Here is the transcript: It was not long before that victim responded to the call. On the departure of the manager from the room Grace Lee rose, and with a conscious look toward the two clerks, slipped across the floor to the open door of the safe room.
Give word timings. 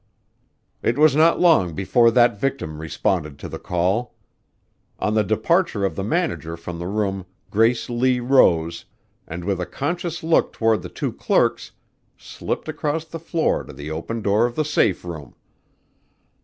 It 0.81 0.97
was 0.97 1.15
not 1.15 1.39
long 1.39 1.75
before 1.75 2.09
that 2.09 2.39
victim 2.39 2.81
responded 2.81 3.37
to 3.37 3.47
the 3.47 3.59
call. 3.59 4.15
On 4.97 5.13
the 5.13 5.23
departure 5.23 5.85
of 5.85 5.95
the 5.95 6.03
manager 6.03 6.57
from 6.57 6.79
the 6.79 6.87
room 6.87 7.23
Grace 7.51 7.87
Lee 7.87 8.19
rose, 8.19 8.85
and 9.27 9.45
with 9.45 9.61
a 9.61 9.67
conscious 9.67 10.23
look 10.23 10.53
toward 10.53 10.81
the 10.81 10.89
two 10.89 11.13
clerks, 11.13 11.73
slipped 12.17 12.67
across 12.67 13.05
the 13.05 13.19
floor 13.19 13.63
to 13.63 13.73
the 13.73 13.91
open 13.91 14.23
door 14.23 14.47
of 14.47 14.55
the 14.55 14.65
safe 14.65 15.05
room. 15.05 15.35